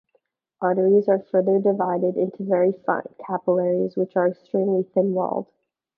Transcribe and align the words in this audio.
Arteries 0.61 1.07
are 1.07 1.19
further 1.19 1.59
divided 1.59 2.17
into 2.17 2.43
very 2.43 2.71
fine 2.71 3.13
capillaries 3.23 3.95
which 3.95 4.15
are 4.15 4.29
extremely 4.29 4.81
thin-walled. 4.81 5.51